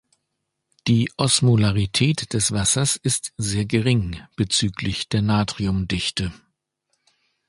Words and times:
Die 0.87 1.11
Osmolarität 1.17 2.33
des 2.33 2.51
Wassers 2.53 2.95
ist 2.95 3.33
sehr 3.37 3.65
gering 3.65 4.19
bezüglich 4.35 5.07
der 5.09 5.21
Natrium-Dichte. 5.21 6.33